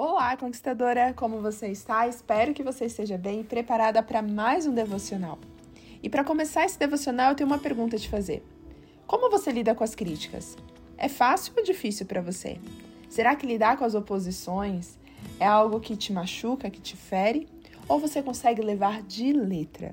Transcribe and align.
Olá, 0.00 0.36
conquistadora! 0.36 1.12
Como 1.12 1.42
você 1.42 1.66
está? 1.66 2.06
Espero 2.06 2.54
que 2.54 2.62
você 2.62 2.84
esteja 2.84 3.18
bem 3.18 3.40
e 3.40 3.44
preparada 3.44 4.00
para 4.00 4.22
mais 4.22 4.64
um 4.64 4.72
devocional. 4.72 5.40
E 6.00 6.08
para 6.08 6.22
começar 6.22 6.64
esse 6.64 6.78
devocional, 6.78 7.30
eu 7.30 7.34
tenho 7.34 7.50
uma 7.50 7.58
pergunta 7.58 7.96
a 7.96 7.98
te 7.98 8.08
fazer. 8.08 8.46
Como 9.08 9.28
você 9.28 9.50
lida 9.50 9.74
com 9.74 9.82
as 9.82 9.96
críticas? 9.96 10.56
É 10.96 11.08
fácil 11.08 11.52
ou 11.56 11.64
difícil 11.64 12.06
para 12.06 12.20
você? 12.20 12.60
Será 13.08 13.34
que 13.34 13.44
lidar 13.44 13.76
com 13.76 13.84
as 13.84 13.96
oposições 13.96 14.96
é 15.40 15.46
algo 15.48 15.80
que 15.80 15.96
te 15.96 16.12
machuca, 16.12 16.70
que 16.70 16.80
te 16.80 16.96
fere? 16.96 17.48
Ou 17.88 17.98
você 17.98 18.22
consegue 18.22 18.62
levar 18.62 19.02
de 19.02 19.32
letra? 19.32 19.92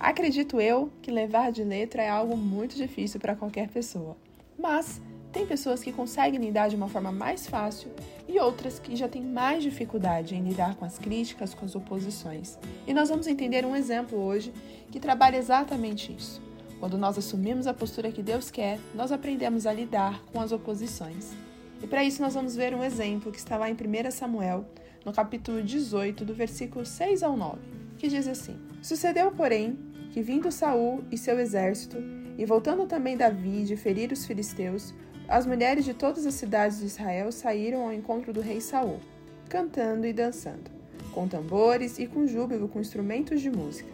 Acredito 0.00 0.60
eu 0.60 0.90
que 1.00 1.12
levar 1.12 1.52
de 1.52 1.62
letra 1.62 2.02
é 2.02 2.08
algo 2.08 2.36
muito 2.36 2.74
difícil 2.74 3.20
para 3.20 3.36
qualquer 3.36 3.68
pessoa. 3.68 4.16
Mas 4.58 5.00
tem 5.32 5.46
pessoas 5.46 5.82
que 5.82 5.92
conseguem 5.92 6.40
lidar 6.40 6.68
de 6.68 6.76
uma 6.76 6.88
forma 6.88 7.12
mais 7.12 7.46
fácil 7.46 7.90
e 8.28 8.38
outras 8.38 8.78
que 8.78 8.96
já 8.96 9.08
têm 9.08 9.22
mais 9.22 9.62
dificuldade 9.62 10.34
em 10.34 10.42
lidar 10.42 10.74
com 10.74 10.84
as 10.84 10.98
críticas, 10.98 11.54
com 11.54 11.64
as 11.64 11.74
oposições. 11.74 12.58
E 12.86 12.92
nós 12.92 13.08
vamos 13.08 13.26
entender 13.26 13.64
um 13.64 13.76
exemplo 13.76 14.18
hoje 14.18 14.52
que 14.90 14.98
trabalha 14.98 15.36
exatamente 15.36 16.12
isso. 16.12 16.42
Quando 16.80 16.96
nós 16.96 17.18
assumimos 17.18 17.66
a 17.66 17.74
postura 17.74 18.10
que 18.10 18.22
Deus 18.22 18.50
quer, 18.50 18.78
nós 18.94 19.12
aprendemos 19.12 19.66
a 19.66 19.72
lidar 19.72 20.22
com 20.32 20.40
as 20.40 20.50
oposições. 20.50 21.32
E 21.82 21.86
para 21.86 22.04
isso 22.04 22.20
nós 22.22 22.34
vamos 22.34 22.56
ver 22.56 22.74
um 22.74 22.82
exemplo 22.82 23.30
que 23.30 23.38
está 23.38 23.56
lá 23.56 23.70
em 23.70 23.74
1 23.74 24.10
Samuel, 24.10 24.64
no 25.04 25.12
capítulo 25.12 25.62
18, 25.62 26.24
do 26.24 26.34
versículo 26.34 26.84
6 26.84 27.22
ao 27.22 27.36
9, 27.36 27.58
que 27.98 28.08
diz 28.08 28.26
assim: 28.26 28.58
Sucedeu, 28.82 29.30
porém, 29.30 29.78
que 30.12 30.22
vindo 30.22 30.50
Saul 30.50 31.04
e 31.10 31.16
seu 31.16 31.38
exército, 31.38 31.96
e 32.36 32.44
voltando 32.44 32.86
também 32.86 33.16
Davi 33.16 33.64
de 33.64 33.76
ferir 33.76 34.12
os 34.12 34.26
filisteus, 34.26 34.94
as 35.30 35.46
mulheres 35.46 35.84
de 35.84 35.94
todas 35.94 36.26
as 36.26 36.34
cidades 36.34 36.80
de 36.80 36.86
Israel 36.86 37.30
saíram 37.30 37.84
ao 37.84 37.92
encontro 37.92 38.32
do 38.32 38.40
rei 38.40 38.60
Saul, 38.60 38.98
cantando 39.48 40.04
e 40.04 40.12
dançando, 40.12 40.68
com 41.12 41.28
tambores 41.28 42.00
e 42.00 42.06
com 42.08 42.26
júbilo 42.26 42.66
com 42.66 42.80
instrumentos 42.80 43.40
de 43.40 43.48
música. 43.48 43.88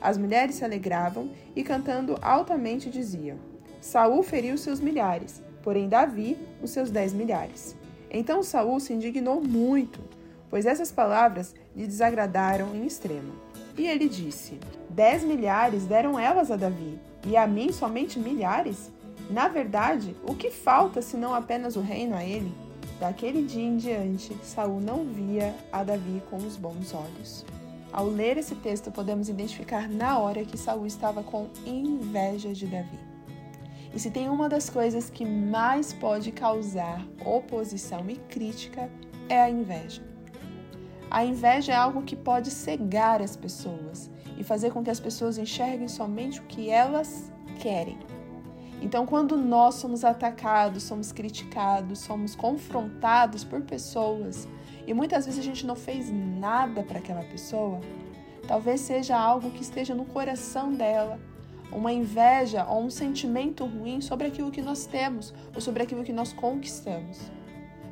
As 0.00 0.16
mulheres 0.16 0.54
se 0.54 0.64
alegravam 0.64 1.30
e 1.54 1.62
cantando 1.62 2.16
altamente 2.22 2.88
diziam: 2.88 3.36
Saul 3.82 4.22
feriu 4.22 4.56
seus 4.56 4.80
milhares, 4.80 5.42
porém 5.62 5.90
Davi 5.90 6.38
os 6.62 6.70
seus 6.70 6.90
dez 6.90 7.12
milhares. 7.12 7.76
Então 8.10 8.42
Saul 8.42 8.80
se 8.80 8.94
indignou 8.94 9.42
muito, 9.42 10.00
pois 10.48 10.64
essas 10.64 10.90
palavras 10.90 11.54
lhe 11.76 11.86
desagradaram 11.86 12.74
em 12.74 12.86
extremo. 12.86 13.34
E 13.76 13.86
ele 13.86 14.08
disse: 14.08 14.58
Dez 14.88 15.22
milhares 15.22 15.84
deram 15.84 16.18
elas 16.18 16.50
a 16.50 16.56
Davi, 16.56 16.98
e 17.26 17.36
a 17.36 17.46
mim 17.46 17.72
somente 17.72 18.18
milhares? 18.18 18.90
Na 19.30 19.46
verdade, 19.46 20.16
o 20.24 20.34
que 20.34 20.50
falta 20.50 21.02
senão 21.02 21.34
apenas 21.34 21.76
o 21.76 21.82
reino 21.82 22.16
a 22.16 22.24
ele? 22.24 22.50
Daquele 22.98 23.42
dia 23.42 23.62
em 23.62 23.76
diante, 23.76 24.34
Saul 24.42 24.80
não 24.80 25.04
via 25.04 25.54
a 25.70 25.84
Davi 25.84 26.22
com 26.30 26.38
os 26.38 26.56
bons 26.56 26.94
olhos. 26.94 27.44
Ao 27.92 28.06
ler 28.06 28.38
esse 28.38 28.54
texto, 28.54 28.90
podemos 28.90 29.28
identificar 29.28 29.86
na 29.86 30.18
hora 30.18 30.44
que 30.44 30.56
Saul 30.56 30.86
estava 30.86 31.22
com 31.22 31.48
inveja 31.66 32.54
de 32.54 32.66
Davi. 32.66 32.98
E 33.94 34.00
se 34.00 34.10
tem 34.10 34.30
uma 34.30 34.48
das 34.48 34.70
coisas 34.70 35.10
que 35.10 35.26
mais 35.26 35.92
pode 35.92 36.32
causar 36.32 37.06
oposição 37.24 38.08
e 38.08 38.16
crítica, 38.16 38.90
é 39.28 39.40
a 39.40 39.50
inveja. 39.50 40.02
A 41.10 41.22
inveja 41.22 41.72
é 41.72 41.76
algo 41.76 42.02
que 42.02 42.16
pode 42.16 42.50
cegar 42.50 43.20
as 43.20 43.36
pessoas 43.36 44.10
e 44.38 44.44
fazer 44.44 44.70
com 44.72 44.82
que 44.82 44.90
as 44.90 45.00
pessoas 45.00 45.36
enxerguem 45.36 45.88
somente 45.88 46.40
o 46.40 46.44
que 46.44 46.70
elas 46.70 47.30
querem 47.60 47.98
então, 48.80 49.04
quando 49.04 49.36
nós 49.36 49.74
somos 49.74 50.04
atacados, 50.04 50.84
somos 50.84 51.10
criticados, 51.10 51.98
somos 51.98 52.36
confrontados 52.36 53.42
por 53.42 53.60
pessoas 53.62 54.46
e 54.86 54.94
muitas 54.94 55.26
vezes 55.26 55.40
a 55.40 55.42
gente 55.42 55.66
não 55.66 55.74
fez 55.74 56.10
nada 56.10 56.82
para 56.82 56.98
aquela 56.98 57.24
pessoa, 57.24 57.80
talvez 58.46 58.80
seja 58.80 59.18
algo 59.18 59.50
que 59.50 59.62
esteja 59.62 59.94
no 59.94 60.04
coração 60.04 60.72
dela, 60.72 61.18
uma 61.72 61.92
inveja 61.92 62.64
ou 62.66 62.84
um 62.84 62.90
sentimento 62.90 63.66
ruim 63.66 64.00
sobre 64.00 64.28
aquilo 64.28 64.50
que 64.50 64.62
nós 64.62 64.86
temos 64.86 65.34
ou 65.54 65.60
sobre 65.60 65.82
aquilo 65.82 66.04
que 66.04 66.12
nós 66.12 66.32
conquistamos. 66.32 67.18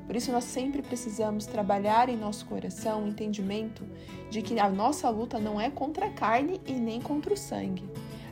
Por 0.07 0.15
isso, 0.15 0.31
nós 0.31 0.45
sempre 0.45 0.83
precisamos 0.83 1.47
trabalhar 1.47 2.09
em 2.09 2.17
nosso 2.17 2.47
coração 2.47 3.03
o 3.03 3.09
entendimento 3.09 3.85
de 4.31 4.41
que 4.41 4.59
a 4.61 4.71
nossa 4.71 5.11
luta 5.11 5.41
não 5.41 5.61
é 5.61 5.69
contra 5.69 6.07
a 6.07 6.11
carne 6.11 6.61
e 6.65 6.73
nem 6.73 7.01
contra 7.01 7.35
o 7.35 7.37
sangue 7.37 7.83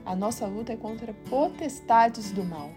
a 0.04 0.14
nossa 0.14 0.46
luta 0.46 0.72
é 0.72 0.76
contra 0.76 1.14
potestades 1.28 2.30
do 2.30 2.44
mal. 2.44 2.70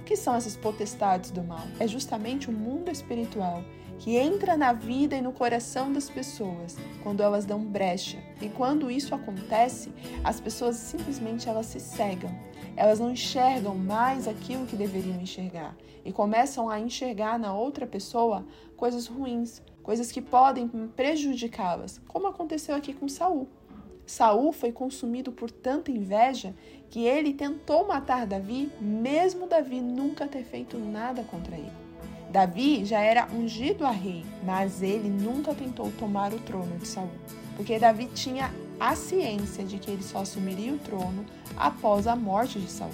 O 0.00 0.04
que 0.04 0.16
são 0.16 0.34
essas 0.34 0.56
potestades 0.56 1.30
do 1.30 1.42
mal? 1.42 1.66
É 1.80 1.86
justamente 1.86 2.50
o 2.50 2.52
mundo 2.52 2.90
espiritual 2.90 3.64
que 3.98 4.16
entra 4.16 4.56
na 4.56 4.72
vida 4.72 5.16
e 5.16 5.22
no 5.22 5.32
coração 5.32 5.92
das 5.92 6.10
pessoas 6.10 6.76
quando 7.02 7.22
elas 7.22 7.44
dão 7.44 7.64
brecha. 7.64 8.18
E 8.40 8.48
quando 8.48 8.90
isso 8.90 9.14
acontece, 9.14 9.92
as 10.22 10.40
pessoas 10.40 10.76
simplesmente 10.76 11.48
elas 11.48 11.66
se 11.66 11.80
cegam. 11.80 12.30
Elas 12.76 12.98
não 12.98 13.12
enxergam 13.12 13.74
mais 13.74 14.26
aquilo 14.26 14.66
que 14.66 14.76
deveriam 14.76 15.20
enxergar 15.20 15.76
e 16.04 16.12
começam 16.12 16.68
a 16.68 16.78
enxergar 16.78 17.38
na 17.38 17.54
outra 17.54 17.86
pessoa 17.86 18.44
coisas 18.76 19.06
ruins, 19.06 19.62
coisas 19.82 20.10
que 20.10 20.20
podem 20.20 20.68
prejudicá-las, 20.68 22.00
como 22.08 22.26
aconteceu 22.26 22.74
aqui 22.74 22.92
com 22.92 23.08
Saul. 23.08 23.48
Saul 24.06 24.52
foi 24.52 24.70
consumido 24.70 25.32
por 25.32 25.50
tanta 25.50 25.90
inveja 25.90 26.54
que 26.90 27.04
ele 27.04 27.32
tentou 27.32 27.86
matar 27.86 28.26
Davi, 28.26 28.70
mesmo 28.80 29.46
Davi 29.46 29.80
nunca 29.80 30.28
ter 30.28 30.44
feito 30.44 30.78
nada 30.78 31.22
contra 31.24 31.56
ele. 31.56 31.72
Davi 32.30 32.84
já 32.84 33.00
era 33.00 33.28
ungido 33.32 33.86
a 33.86 33.90
rei, 33.90 34.24
mas 34.44 34.82
ele 34.82 35.08
nunca 35.08 35.54
tentou 35.54 35.90
tomar 35.98 36.32
o 36.34 36.38
trono 36.40 36.76
de 36.78 36.86
Saul, 36.86 37.10
porque 37.56 37.78
Davi 37.78 38.06
tinha 38.06 38.52
a 38.78 38.94
ciência 38.96 39.64
de 39.64 39.78
que 39.78 39.90
ele 39.90 40.02
só 40.02 40.18
assumiria 40.18 40.72
o 40.72 40.78
trono 40.78 41.24
após 41.56 42.06
a 42.06 42.16
morte 42.16 42.58
de 42.58 42.70
Saul. 42.70 42.90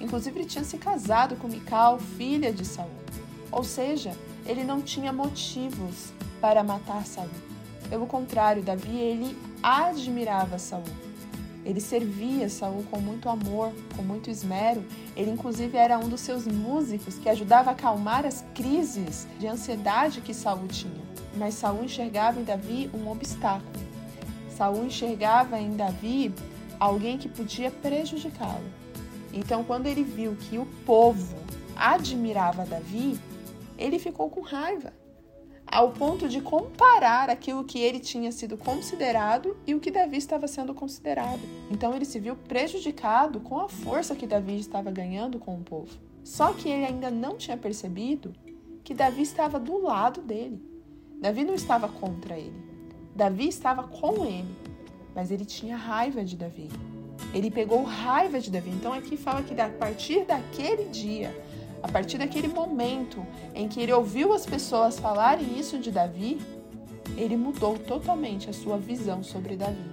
Inclusive 0.00 0.38
ele 0.38 0.48
tinha 0.48 0.64
se 0.64 0.76
casado 0.76 1.36
com 1.36 1.48
Mical, 1.48 1.98
filha 1.98 2.52
de 2.52 2.64
Saul. 2.64 2.90
Ou 3.50 3.64
seja, 3.64 4.12
ele 4.44 4.64
não 4.64 4.82
tinha 4.82 5.12
motivos 5.12 6.12
para 6.40 6.62
matar 6.62 7.06
Saul. 7.06 7.30
Pelo 7.88 8.06
contrário, 8.06 8.62
Davi 8.62 8.96
ele 8.96 9.36
admirava 9.64 10.58
Saul. 10.58 10.84
Ele 11.64 11.80
servia 11.80 12.50
Saul 12.50 12.84
com 12.90 13.00
muito 13.00 13.30
amor, 13.30 13.72
com 13.96 14.02
muito 14.02 14.28
esmero. 14.28 14.84
Ele 15.16 15.30
inclusive 15.30 15.78
era 15.78 15.98
um 15.98 16.06
dos 16.06 16.20
seus 16.20 16.46
músicos 16.46 17.16
que 17.16 17.30
ajudava 17.30 17.70
a 17.70 17.72
acalmar 17.72 18.26
as 18.26 18.44
crises 18.54 19.26
de 19.38 19.46
ansiedade 19.46 20.20
que 20.20 20.34
Saul 20.34 20.68
tinha. 20.68 21.02
Mas 21.36 21.54
Saul 21.54 21.84
enxergava 21.84 22.38
em 22.38 22.44
Davi 22.44 22.90
um 22.92 23.10
obstáculo. 23.10 23.82
Saul 24.50 24.84
enxergava 24.84 25.58
em 25.58 25.74
Davi 25.74 26.34
alguém 26.78 27.16
que 27.16 27.28
podia 27.28 27.70
prejudicá-lo. 27.70 28.70
Então, 29.32 29.64
quando 29.64 29.86
ele 29.86 30.04
viu 30.04 30.36
que 30.36 30.58
o 30.58 30.66
povo 30.84 31.34
admirava 31.74 32.66
Davi, 32.66 33.18
ele 33.78 33.98
ficou 33.98 34.28
com 34.28 34.42
raiva 34.42 34.92
ao 35.74 35.90
ponto 35.90 36.28
de 36.28 36.40
comparar 36.40 37.28
aquilo 37.28 37.64
que 37.64 37.80
ele 37.80 37.98
tinha 37.98 38.30
sido 38.30 38.56
considerado 38.56 39.56
e 39.66 39.74
o 39.74 39.80
que 39.80 39.90
Davi 39.90 40.18
estava 40.18 40.46
sendo 40.46 40.72
considerado. 40.72 41.40
Então 41.68 41.92
ele 41.92 42.04
se 42.04 42.20
viu 42.20 42.36
prejudicado 42.36 43.40
com 43.40 43.58
a 43.58 43.68
força 43.68 44.14
que 44.14 44.24
Davi 44.24 44.56
estava 44.56 44.92
ganhando 44.92 45.36
com 45.36 45.56
o 45.56 45.64
povo. 45.64 45.90
Só 46.22 46.52
que 46.52 46.68
ele 46.68 46.84
ainda 46.84 47.10
não 47.10 47.36
tinha 47.36 47.56
percebido 47.56 48.32
que 48.84 48.94
Davi 48.94 49.22
estava 49.22 49.58
do 49.58 49.82
lado 49.82 50.22
dele. 50.22 50.62
Davi 51.20 51.42
não 51.42 51.54
estava 51.54 51.88
contra 51.88 52.38
ele. 52.38 52.54
Davi 53.12 53.48
estava 53.48 53.82
com 53.82 54.24
ele, 54.24 54.56
mas 55.12 55.32
ele 55.32 55.44
tinha 55.44 55.76
raiva 55.76 56.24
de 56.24 56.36
Davi. 56.36 56.68
Ele 57.34 57.50
pegou 57.50 57.82
raiva 57.82 58.38
de 58.38 58.48
Davi. 58.48 58.70
Então 58.70 58.92
aqui 58.92 59.16
fala 59.16 59.42
que 59.42 59.60
a 59.60 59.68
partir 59.68 60.24
daquele 60.24 60.84
dia, 60.84 61.34
a 61.84 61.88
partir 61.88 62.16
daquele 62.16 62.48
momento 62.48 63.24
em 63.54 63.68
que 63.68 63.78
ele 63.78 63.92
ouviu 63.92 64.32
as 64.32 64.46
pessoas 64.46 64.98
falarem 64.98 65.58
isso 65.58 65.78
de 65.78 65.90
Davi, 65.90 66.40
ele 67.14 67.36
mudou 67.36 67.78
totalmente 67.78 68.48
a 68.48 68.54
sua 68.54 68.78
visão 68.78 69.22
sobre 69.22 69.54
Davi. 69.54 69.84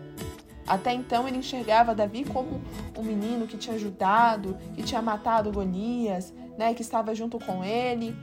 Até 0.65 0.93
então 0.93 1.27
ele 1.27 1.39
enxergava 1.39 1.93
Davi 1.93 2.23
como 2.23 2.61
um 2.97 3.03
menino 3.03 3.45
que 3.45 3.57
tinha 3.57 3.75
ajudado, 3.75 4.57
que 4.73 4.83
tinha 4.83 5.01
matado 5.01 5.51
Golias, 5.51 6.33
né, 6.57 6.73
que 6.73 6.81
estava 6.81 7.13
junto 7.13 7.37
com 7.37 7.61
ele. 7.61 8.15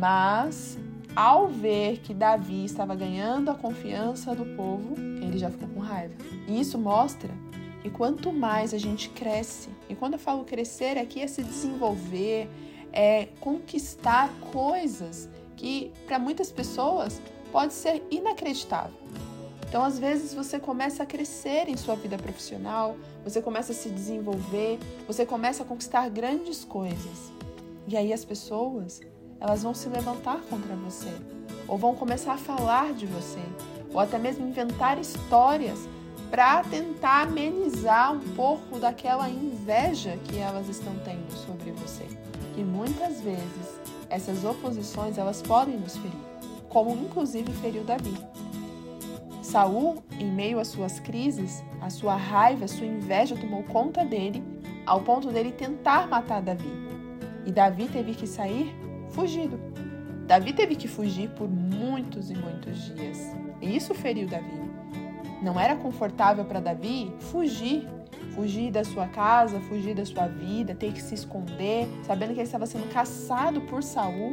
Mas 0.00 0.78
ao 1.14 1.46
ver 1.46 1.98
que 1.98 2.14
Davi 2.14 2.64
estava 2.64 2.94
ganhando 2.94 3.50
a 3.50 3.54
confiança 3.54 4.34
do 4.34 4.46
povo, 4.56 4.94
ele 4.96 5.36
já 5.36 5.50
ficou 5.50 5.68
com 5.68 5.80
raiva. 5.80 6.14
E 6.48 6.58
isso 6.58 6.78
mostra 6.78 7.30
que 7.82 7.90
quanto 7.90 8.32
mais 8.32 8.72
a 8.72 8.78
gente 8.78 9.10
cresce, 9.10 9.68
e 9.90 9.94
quando 9.94 10.14
eu 10.14 10.18
falo 10.18 10.42
crescer 10.42 10.96
aqui 10.96 11.20
é 11.20 11.26
se 11.26 11.42
desenvolver, 11.42 12.48
é, 12.94 13.26
conquistar 13.40 14.32
coisas 14.52 15.28
que 15.56 15.92
para 16.06 16.18
muitas 16.18 16.52
pessoas 16.52 17.20
pode 17.50 17.74
ser 17.74 18.02
inacreditável. 18.10 18.94
Então, 19.68 19.82
às 19.82 19.98
vezes, 19.98 20.32
você 20.32 20.60
começa 20.60 21.02
a 21.02 21.06
crescer 21.06 21.68
em 21.68 21.76
sua 21.76 21.96
vida 21.96 22.16
profissional, 22.16 22.96
você 23.24 23.42
começa 23.42 23.72
a 23.72 23.74
se 23.74 23.88
desenvolver, 23.88 24.78
você 25.06 25.26
começa 25.26 25.64
a 25.64 25.66
conquistar 25.66 26.08
grandes 26.08 26.64
coisas. 26.64 27.32
E 27.88 27.96
aí 27.96 28.12
as 28.12 28.24
pessoas, 28.24 29.00
elas 29.40 29.64
vão 29.64 29.74
se 29.74 29.88
levantar 29.88 30.40
contra 30.48 30.76
você. 30.76 31.10
ou 31.66 31.78
vão 31.78 31.94
começar 31.94 32.34
a 32.34 32.38
falar 32.38 32.92
de 32.92 33.06
você, 33.06 33.40
ou 33.92 33.98
até 33.98 34.18
mesmo 34.18 34.46
inventar 34.46 34.98
histórias 34.98 35.78
para 36.30 36.62
tentar 36.64 37.22
amenizar 37.22 38.12
um 38.12 38.20
pouco 38.34 38.78
daquela 38.78 39.28
inveja 39.28 40.18
que 40.24 40.38
elas 40.38 40.68
estão 40.68 40.94
tendo 41.04 41.30
sobre 41.32 41.70
você. 41.72 42.06
E 42.56 42.62
muitas 42.62 43.20
vezes 43.20 43.80
essas 44.08 44.44
oposições 44.44 45.18
elas 45.18 45.42
podem 45.42 45.76
nos 45.76 45.96
ferir, 45.96 46.16
como 46.68 46.92
inclusive 46.92 47.52
feriu 47.52 47.84
Davi. 47.84 48.14
Saul, 49.42 50.02
em 50.18 50.30
meio 50.30 50.58
às 50.58 50.68
suas 50.68 50.98
crises, 51.00 51.62
a 51.80 51.90
sua 51.90 52.16
raiva, 52.16 52.64
a 52.64 52.68
sua 52.68 52.86
inveja 52.86 53.36
tomou 53.36 53.62
conta 53.62 54.04
dele, 54.04 54.42
ao 54.86 55.02
ponto 55.02 55.30
dele 55.30 55.52
tentar 55.52 56.08
matar 56.08 56.42
Davi. 56.42 56.70
E 57.46 57.52
Davi 57.52 57.86
teve 57.88 58.14
que 58.14 58.26
sair 58.26 58.74
fugido. 59.10 59.60
Davi 60.26 60.52
teve 60.52 60.74
que 60.74 60.88
fugir 60.88 61.28
por 61.30 61.48
muitos 61.48 62.30
e 62.30 62.34
muitos 62.34 62.94
dias. 62.94 63.18
E 63.60 63.76
isso 63.76 63.94
feriu 63.94 64.26
Davi. 64.26 64.64
Não 65.42 65.60
era 65.60 65.76
confortável 65.76 66.44
para 66.44 66.60
Davi 66.60 67.14
fugir, 67.20 67.86
fugir 68.34 68.70
da 68.70 68.84
sua 68.84 69.06
casa, 69.06 69.60
fugir 69.60 69.94
da 69.94 70.04
sua 70.04 70.26
vida, 70.26 70.74
ter 70.74 70.92
que 70.92 71.00
se 71.00 71.14
esconder, 71.14 71.88
sabendo 72.04 72.28
que 72.28 72.40
ele 72.40 72.42
estava 72.42 72.66
sendo 72.66 72.92
caçado 72.92 73.60
por 73.62 73.82
Saul. 73.82 74.32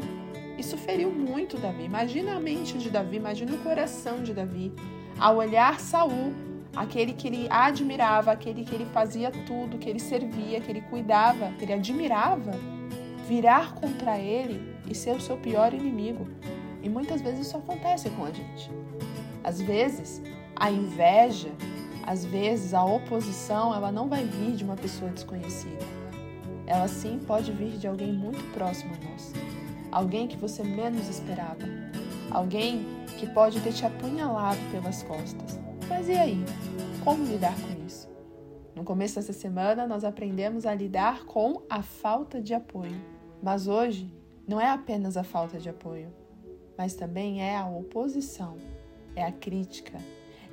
Isso 0.57 0.77
feriu 0.77 1.11
muito 1.11 1.57
Davi. 1.57 1.83
Imagina 1.83 2.35
a 2.35 2.39
mente 2.39 2.77
de 2.77 2.89
Davi, 2.89 3.17
imagina 3.17 3.53
o 3.53 3.57
coração 3.59 4.21
de 4.21 4.33
Davi 4.33 4.71
ao 5.19 5.37
olhar 5.37 5.79
Saul, 5.79 6.33
aquele 6.75 7.13
que 7.13 7.27
ele 7.27 7.47
admirava, 7.49 8.31
aquele 8.31 8.63
que 8.63 8.73
ele 8.73 8.85
fazia 8.85 9.31
tudo, 9.31 9.77
que 9.77 9.89
ele 9.89 9.99
servia, 9.99 10.59
que 10.59 10.71
ele 10.71 10.81
cuidava, 10.81 11.51
que 11.57 11.65
ele 11.65 11.73
admirava, 11.73 12.51
virar 13.27 13.73
contra 13.75 14.17
ele 14.17 14.75
e 14.89 14.95
ser 14.95 15.15
o 15.15 15.21
seu 15.21 15.37
pior 15.37 15.73
inimigo. 15.73 16.27
E 16.81 16.89
muitas 16.89 17.21
vezes 17.21 17.47
isso 17.47 17.57
acontece 17.57 18.09
com 18.09 18.25
a 18.25 18.31
gente. 18.31 18.71
Às 19.43 19.61
vezes, 19.61 20.21
a 20.55 20.69
inveja, 20.69 21.49
às 22.05 22.25
vezes 22.25 22.73
a 22.73 22.83
oposição, 22.83 23.73
ela 23.73 23.91
não 23.91 24.07
vai 24.07 24.23
vir 24.25 24.55
de 24.55 24.63
uma 24.63 24.75
pessoa 24.75 25.11
desconhecida. 25.11 25.85
Ela 26.65 26.87
sim 26.87 27.19
pode 27.25 27.51
vir 27.51 27.77
de 27.77 27.87
alguém 27.87 28.13
muito 28.13 28.43
próximo 28.53 28.93
a 28.93 29.09
nós. 29.09 29.33
Alguém 29.91 30.27
que 30.27 30.37
você 30.37 30.63
menos 30.63 31.07
esperava. 31.09 31.63
Alguém 32.29 32.85
que 33.19 33.27
pode 33.27 33.59
ter 33.59 33.73
te 33.73 33.85
apunhalado 33.85 34.59
pelas 34.71 35.03
costas. 35.03 35.59
Mas 35.89 36.07
e 36.07 36.13
aí? 36.13 36.43
Como 37.03 37.25
lidar 37.25 37.53
com 37.59 37.85
isso? 37.85 38.09
No 38.75 38.83
começo 38.83 39.15
dessa 39.15 39.33
semana, 39.33 39.85
nós 39.85 40.03
aprendemos 40.03 40.65
a 40.65 40.73
lidar 40.73 41.25
com 41.25 41.61
a 41.69 41.81
falta 41.81 42.41
de 42.41 42.53
apoio. 42.53 42.99
Mas 43.43 43.67
hoje, 43.67 44.13
não 44.47 44.59
é 44.59 44.69
apenas 44.69 45.17
a 45.17 45.23
falta 45.23 45.59
de 45.59 45.69
apoio, 45.69 46.13
mas 46.77 46.95
também 46.95 47.41
é 47.41 47.57
a 47.57 47.67
oposição, 47.67 48.57
é 49.15 49.23
a 49.23 49.31
crítica, 49.31 49.97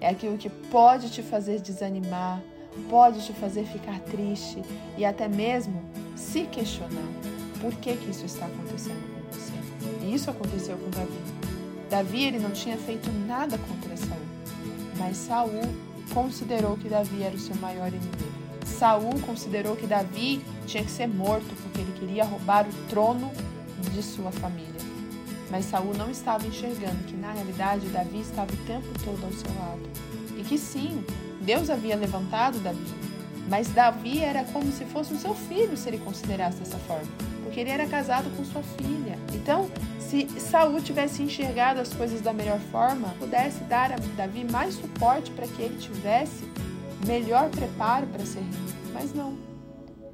é 0.00 0.08
aquilo 0.08 0.38
que 0.38 0.48
pode 0.48 1.10
te 1.10 1.22
fazer 1.22 1.60
desanimar, 1.60 2.40
pode 2.88 3.24
te 3.24 3.32
fazer 3.32 3.64
ficar 3.64 3.98
triste 4.00 4.62
e 4.96 5.04
até 5.04 5.28
mesmo 5.28 5.82
se 6.16 6.42
questionar 6.44 7.08
por 7.60 7.74
que, 7.74 7.96
que 7.96 8.10
isso 8.10 8.24
está 8.24 8.46
acontecendo 8.46 9.02
com 9.14 9.36
você. 9.36 9.52
E 10.04 10.14
isso 10.14 10.30
aconteceu 10.30 10.76
com 10.76 10.90
Davi. 10.90 11.18
Davi 11.90 12.24
ele 12.24 12.38
não 12.38 12.50
tinha 12.50 12.76
feito 12.76 13.10
nada 13.26 13.58
contra 13.58 13.96
Saul, 13.96 14.20
mas 14.96 15.16
Saul 15.16 15.62
considerou 16.12 16.76
que 16.76 16.88
Davi 16.88 17.22
era 17.22 17.34
o 17.34 17.38
seu 17.38 17.56
maior 17.56 17.88
inimigo. 17.88 18.38
Saul 18.66 19.18
considerou 19.20 19.74
que 19.74 19.86
Davi 19.86 20.44
tinha 20.66 20.84
que 20.84 20.90
ser 20.90 21.08
morto 21.08 21.48
porque 21.62 21.80
ele 21.80 21.92
queria 21.98 22.24
roubar 22.24 22.66
o 22.68 22.72
trono 22.88 23.30
de 23.92 24.02
sua 24.02 24.30
família. 24.30 24.67
Mas 25.50 25.64
Saul 25.66 25.94
não 25.94 26.10
estava 26.10 26.46
enxergando 26.46 27.04
que 27.04 27.16
na 27.16 27.32
realidade 27.32 27.88
Davi 27.88 28.20
estava 28.20 28.52
o 28.52 28.56
tempo 28.58 28.86
todo 29.04 29.24
ao 29.24 29.32
seu 29.32 29.50
lado. 29.58 29.82
E 30.36 30.42
que 30.42 30.58
sim, 30.58 31.04
Deus 31.40 31.70
havia 31.70 31.96
levantado 31.96 32.58
Davi, 32.60 32.94
mas 33.48 33.68
Davi 33.68 34.20
era 34.20 34.44
como 34.44 34.70
se 34.70 34.84
fosse 34.84 35.14
o 35.14 35.18
seu 35.18 35.34
filho 35.34 35.76
se 35.76 35.88
ele 35.88 35.98
considerasse 35.98 36.58
dessa 36.58 36.76
forma, 36.78 37.08
porque 37.42 37.60
ele 37.60 37.70
era 37.70 37.86
casado 37.86 38.30
com 38.36 38.44
sua 38.44 38.62
filha. 38.62 39.18
Então, 39.34 39.70
se 39.98 40.28
Saul 40.38 40.80
tivesse 40.82 41.22
enxergado 41.22 41.80
as 41.80 41.92
coisas 41.92 42.20
da 42.20 42.32
melhor 42.32 42.60
forma, 42.70 43.14
pudesse 43.18 43.64
dar 43.64 43.92
a 43.92 43.96
Davi 44.16 44.44
mais 44.44 44.74
suporte 44.74 45.30
para 45.30 45.46
que 45.46 45.62
ele 45.62 45.78
tivesse 45.78 46.44
melhor 47.06 47.48
preparo 47.50 48.06
para 48.08 48.24
ser 48.26 48.40
rei. 48.40 48.92
Mas 48.92 49.14
não. 49.14 49.38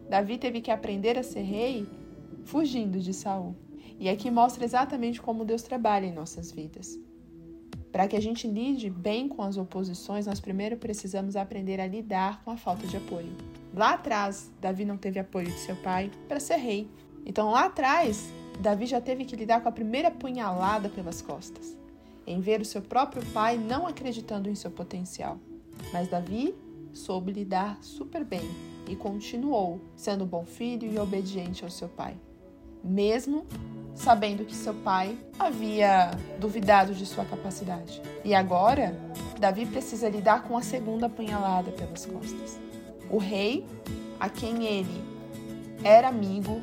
Davi 0.09 0.39
teve 0.39 0.61
que 0.61 0.71
aprender 0.71 1.19
a 1.19 1.23
ser 1.23 1.43
rei 1.43 1.89
fugindo 2.45 3.01
de 3.01 3.13
Saul. 3.13 3.57
E 3.99 4.09
aqui 4.09 4.31
mostra 4.31 4.65
exatamente 4.65 5.21
como 5.21 5.45
Deus 5.45 5.63
trabalha 5.63 6.07
em 6.07 6.13
nossas 6.13 6.51
vidas. 6.51 6.99
Para 7.95 8.09
que 8.09 8.17
a 8.17 8.21
gente 8.21 8.49
lide 8.49 8.91
bem 8.91 9.29
com 9.29 9.41
as 9.41 9.57
oposições, 9.57 10.27
nós 10.27 10.41
primeiro 10.41 10.77
precisamos 10.77 11.37
aprender 11.37 11.81
a 11.81 11.87
lidar 11.87 12.43
com 12.43 12.51
a 12.51 12.57
falta 12.57 12.87
de 12.89 12.97
apoio. 12.97 13.33
Lá 13.73 13.95
atrás, 13.95 14.51
Davi 14.61 14.85
não 14.85 14.97
teve 14.97 15.21
apoio 15.21 15.47
de 15.47 15.59
seu 15.59 15.77
pai 15.77 16.11
para 16.27 16.41
ser 16.41 16.57
rei. 16.57 16.91
Então, 17.25 17.53
lá 17.53 17.67
atrás, 17.67 18.33
Davi 18.61 18.87
já 18.87 19.01
teve 19.01 19.25
que 19.25 19.37
lidar 19.37 19.63
com 19.63 19.69
a 19.69 19.73
primeira 19.73 20.11
punhalada 20.11 20.89
pelas 20.89 21.23
costas, 21.23 21.77
em 22.27 22.41
ver 22.41 22.61
o 22.61 22.65
seu 22.65 22.83
próprio 22.83 23.25
pai 23.27 23.57
não 23.57 23.87
acreditando 23.87 24.51
em 24.51 24.57
seu 24.57 24.73
potencial. 24.73 25.39
Mas 25.93 26.09
Davi 26.09 26.53
soube 26.93 27.33
lidar 27.33 27.79
super 27.81 28.25
bem 28.25 28.49
e 28.89 28.97
continuou 28.97 29.81
sendo 29.97 30.27
bom 30.27 30.45
filho 30.45 30.91
e 30.91 30.99
obediente 30.99 31.65
ao 31.65 31.71
seu 31.71 31.89
pai, 31.89 32.17
mesmo 32.83 33.47
sabendo 33.95 34.45
que 34.45 34.55
seu 34.55 34.75
pai 34.75 35.17
havia 35.39 36.11
duvidado 36.39 36.95
de 36.95 37.07
sua 37.07 37.25
capacidade. 37.25 38.03
E 38.25 38.35
agora, 38.35 38.97
Davi 39.39 39.67
precisa 39.67 40.09
lidar 40.09 40.43
com 40.45 40.57
a 40.57 40.63
segunda 40.63 41.07
apunhalada 41.07 41.71
pelas 41.71 42.05
costas. 42.05 42.59
O 43.11 43.19
rei, 43.19 43.67
a 44.19 44.29
quem 44.29 44.65
ele 44.65 45.05
era 45.83 46.09
amigo, 46.09 46.61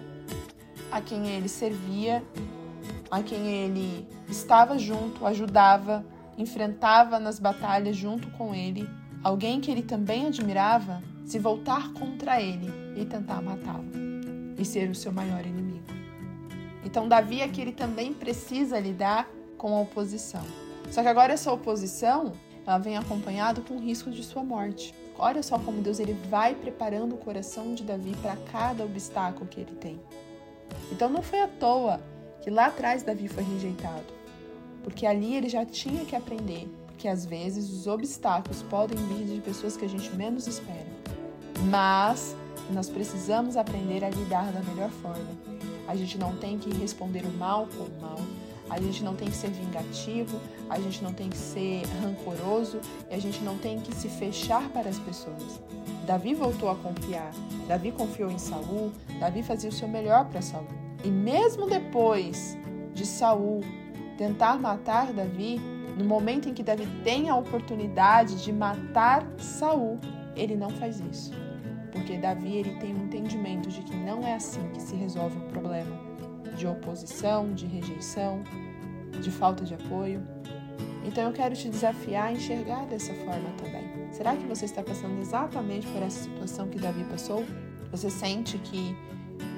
a 0.92 1.00
quem 1.00 1.28
ele 1.28 1.48
servia, 1.48 2.24
a 3.10 3.22
quem 3.22 3.48
ele 3.48 4.08
estava 4.28 4.78
junto, 4.78 5.26
ajudava, 5.26 6.06
enfrentava 6.38 7.20
nas 7.20 7.40
batalhas 7.40 7.96
junto 7.96 8.30
com 8.32 8.54
ele, 8.54 8.90
alguém 9.24 9.62
que 9.62 9.70
ele 9.70 9.84
também 9.84 10.28
admirava, 10.28 11.02
se 11.26 11.40
voltar 11.40 11.94
contra 11.94 12.42
ele 12.42 12.70
e 13.00 13.06
tentar 13.06 13.42
matá-lo 13.42 13.86
e 14.58 14.66
ser 14.66 14.90
o 14.90 14.96
seu 14.96 15.12
maior 15.12 15.46
inimigo. 15.46 16.01
Então, 16.84 17.08
Davi 17.08 17.42
aqui 17.42 17.62
ele 17.62 17.72
também 17.72 18.14
precisa 18.14 18.80
lidar 18.80 19.30
com 19.58 19.76
a 19.76 19.82
oposição. 19.82 20.44
Só 20.90 21.02
que 21.02 21.08
agora 21.08 21.34
essa 21.34 21.52
oposição 21.52 22.34
ela 22.66 22.78
vem 22.78 22.98
acompanhada 22.98 23.62
com 23.62 23.76
o 23.76 23.80
risco 23.80 24.10
de 24.12 24.24
sua 24.24 24.44
morte. 24.44 24.94
Olha 25.18 25.44
só 25.44 25.60
como 25.60 25.82
Deus 25.82 26.00
ele 26.00 26.14
vai 26.30 26.56
preparando 26.56 27.16
o 27.16 27.18
coração 27.18 27.74
de 27.74 27.84
Davi 27.84 28.16
para 28.22 28.36
cada 28.52 28.84
obstáculo 28.84 29.48
que 29.48 29.60
ele 29.60 29.76
tem. 29.76 30.00
Então 30.92 31.10
não 31.10 31.22
foi 31.22 31.42
à 31.42 31.48
toa 31.48 32.00
que 32.42 32.50
lá 32.50 32.68
atrás 32.68 33.04
Davi 33.04 33.28
foi 33.28 33.44
rejeitado, 33.44 34.14
porque 34.84 35.06
ali 35.06 35.36
ele 35.36 35.48
já 35.48 35.64
tinha 35.64 36.06
que 36.06 36.16
aprender 36.16 36.68
que 36.98 37.08
às 37.08 37.26
vezes 37.26 37.70
os 37.70 37.88
obstáculos 37.88 38.64
podem 38.64 38.98
vir 39.08 39.26
de 39.26 39.42
pessoas 39.42 39.78
que 39.78 39.86
a 39.86 39.90
gente 39.90 40.14
menos 40.16 40.48
espera. 40.48 40.88
Mas 41.70 42.36
nós 42.72 42.90
precisamos 42.90 43.58
aprender 43.58 44.04
a 44.04 44.10
lidar 44.10 44.52
da 44.52 44.62
melhor 44.62 44.90
forma. 44.90 45.61
A 45.92 45.96
gente 45.98 46.18
não 46.18 46.34
tem 46.38 46.58
que 46.58 46.74
responder 46.74 47.26
o 47.26 47.34
mal 47.34 47.68
com 47.68 47.84
o 47.84 48.02
mal. 48.02 48.18
A 48.70 48.80
gente 48.80 49.04
não 49.04 49.14
tem 49.14 49.30
que 49.30 49.36
ser 49.36 49.50
vingativo, 49.50 50.40
a 50.70 50.80
gente 50.80 51.04
não 51.04 51.12
tem 51.12 51.30
que 51.30 51.36
ser 51.38 51.84
rancoroso 52.02 52.80
e 53.10 53.14
a 53.14 53.20
gente 53.20 53.44
não 53.44 53.58
tem 53.58 53.78
que 53.78 53.94
se 53.94 54.08
fechar 54.08 54.70
para 54.70 54.90
as 54.90 54.98
pessoas. 54.98 55.60
Davi 56.08 56.34
voltou 56.34 56.70
a 56.70 56.76
confiar. 56.76 57.34
Davi 57.68 57.92
confiou 57.92 58.32
em 58.32 58.40
Saul, 58.40 58.94
Davi 59.20 59.44
fazia 59.44 59.70
o 59.70 59.74
seu 59.74 59.86
melhor 59.86 60.24
para 60.30 60.42
Saul. 60.42 60.66
E 61.04 61.10
mesmo 61.10 61.68
depois 61.68 62.58
de 62.94 63.06
Saul 63.06 63.60
tentar 64.18 64.58
matar 64.58 65.12
Davi, 65.12 65.60
no 65.98 66.06
momento 66.06 66.48
em 66.48 66.54
que 66.54 66.64
Davi 66.64 66.88
tem 67.04 67.28
a 67.28 67.36
oportunidade 67.36 68.42
de 68.42 68.54
matar 68.54 69.28
Saul, 69.38 70.00
ele 70.38 70.56
não 70.56 70.70
faz 70.70 71.02
isso 71.02 71.51
porque 71.92 72.18
Davi 72.18 72.58
ele 72.58 72.76
tem 72.80 72.94
um 72.94 73.06
entendimento 73.06 73.70
de 73.70 73.82
que 73.82 73.96
não 73.96 74.26
é 74.26 74.36
assim 74.36 74.68
que 74.74 74.82
se 74.82 74.96
resolve 74.96 75.38
o 75.38 75.42
problema 75.50 76.00
de 76.56 76.68
oposição, 76.68 77.54
de 77.54 77.66
rejeição, 77.66 78.44
de 79.22 79.32
falta 79.32 79.64
de 79.64 79.74
apoio. 79.74 80.22
Então 81.04 81.24
eu 81.24 81.34
quero 81.34 81.56
te 81.56 81.70
desafiar 81.70 82.28
a 82.28 82.34
enxergar 82.34 82.86
dessa 82.86 83.14
forma 83.14 83.50
também. 83.58 84.12
Será 84.12 84.36
que 84.36 84.46
você 84.46 84.66
está 84.66 84.84
passando 84.84 85.20
exatamente 85.20 85.88
por 85.88 86.02
essa 86.04 86.24
situação 86.24 86.68
que 86.68 86.78
Davi 86.78 87.04
passou? 87.06 87.44
Você 87.92 88.10
sente 88.10 88.58
que 88.60 88.96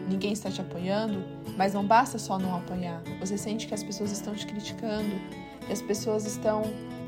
ninguém 0.08 0.34
está 0.34 0.50
te 0.50 0.62
apoiando, 0.62 1.24
mas 1.58 1.74
não 1.74 1.86
basta 1.86 2.18
só 2.18 2.40
não 2.40 2.56
apoiar. 2.56 3.02
Você 3.20 3.38
sente 3.38 3.68
que 3.68 3.74
as 3.74 3.84
pessoas 3.84 4.12
estão 4.12 4.34
te 4.34 4.46
criticando, 4.46 5.16
que 5.66 5.74
as 5.74 5.82
pessoas 5.82 6.26
estão 6.26 6.64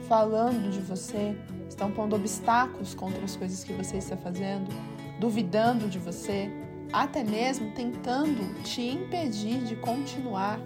falando 0.08 0.70
de 0.72 0.80
você, 0.80 1.36
estão 1.70 1.92
pondo 1.92 2.16
obstáculos 2.16 2.94
contra 2.94 3.24
as 3.24 3.36
coisas 3.36 3.64
que 3.64 3.74
você 3.74 3.98
está 3.98 4.18
fazendo 4.18 4.70
duvidando 5.20 5.88
de 5.88 6.00
você, 6.00 6.50
até 6.92 7.24
mesmo 7.24 7.72
tentando 7.72 8.62
te 8.64 8.82
impedir 8.82 9.64
de 9.64 9.76
continuar, 9.76 10.60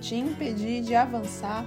te 0.00 0.14
impedir 0.14 0.82
de 0.82 0.94
avançar. 0.94 1.64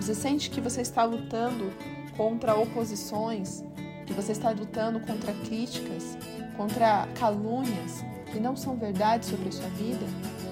Você 0.00 0.14
sente 0.14 0.50
que 0.50 0.60
você 0.60 0.80
está 0.80 1.04
lutando 1.04 1.72
contra 2.16 2.54
oposições, 2.54 3.62
que 4.06 4.12
você 4.12 4.32
está 4.32 4.50
lutando 4.50 5.00
contra 5.00 5.32
críticas, 5.32 6.16
contra 6.56 7.08
calúnias 7.18 8.04
que 8.30 8.38
não 8.40 8.56
são 8.56 8.76
verdade 8.76 9.26
sobre 9.26 9.48
a 9.48 9.52
sua 9.52 9.68
vida? 9.70 10.06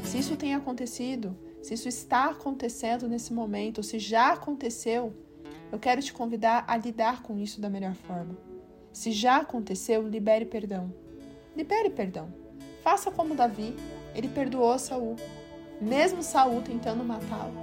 Se 0.04 0.18
isso 0.18 0.36
tem 0.36 0.54
acontecido, 0.54 1.36
se 1.62 1.74
isso 1.74 1.88
está 1.88 2.30
acontecendo 2.30 3.08
nesse 3.08 3.32
momento, 3.32 3.82
se 3.82 3.98
já 3.98 4.32
aconteceu, 4.32 5.14
eu 5.70 5.78
quero 5.78 6.02
te 6.02 6.12
convidar 6.12 6.64
a 6.66 6.76
lidar 6.76 7.22
com 7.22 7.38
isso 7.38 7.60
da 7.60 7.70
melhor 7.70 7.94
forma. 7.94 8.51
Se 8.92 9.10
já 9.10 9.38
aconteceu, 9.38 10.06
libere 10.06 10.44
perdão. 10.44 10.92
Libere 11.56 11.90
perdão. 11.90 12.28
Faça 12.82 13.10
como 13.10 13.34
Davi, 13.34 13.74
ele 14.14 14.28
perdoou 14.28 14.78
Saul, 14.78 15.16
mesmo 15.80 16.22
Saul 16.22 16.60
tentando 16.60 17.02
matá-lo. 17.02 17.54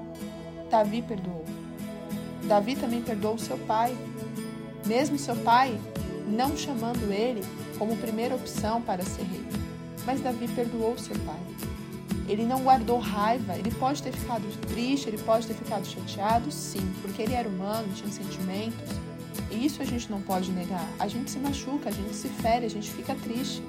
Davi 0.69 1.01
perdoou. 1.01 1.45
Davi 2.45 2.75
também 2.75 3.01
perdoou 3.01 3.37
seu 3.37 3.57
pai, 3.59 3.95
mesmo 4.85 5.19
seu 5.19 5.35
pai 5.35 5.79
não 6.27 6.55
chamando 6.55 7.11
ele 7.11 7.41
como 7.77 7.95
primeira 7.97 8.35
opção 8.35 8.81
para 8.81 9.03
ser 9.03 9.23
rei. 9.23 9.45
Mas 10.05 10.21
Davi 10.21 10.47
perdoou 10.47 10.97
seu 10.97 11.17
pai. 11.19 11.39
Ele 12.27 12.43
não 12.45 12.63
guardou 12.63 12.99
raiva, 12.99 13.57
ele 13.57 13.71
pode 13.71 14.03
ter 14.03 14.11
ficado 14.11 14.43
triste, 14.67 15.09
ele 15.09 15.17
pode 15.17 15.47
ter 15.47 15.55
ficado 15.55 15.85
chateado, 15.85 16.51
sim, 16.51 16.93
porque 17.01 17.23
ele 17.23 17.33
era 17.33 17.49
humano, 17.49 17.87
tinha 17.95 18.11
sentimentos. 18.11 18.89
E 19.51 19.65
isso 19.65 19.81
a 19.81 19.85
gente 19.85 20.09
não 20.11 20.21
pode 20.21 20.51
negar. 20.51 20.87
A 20.99 21.07
gente 21.07 21.31
se 21.31 21.39
machuca, 21.39 21.89
a 21.89 21.91
gente 21.91 22.15
se 22.15 22.29
fere, 22.29 22.65
a 22.65 22.69
gente 22.69 22.91
fica 22.91 23.15
triste. 23.15 23.63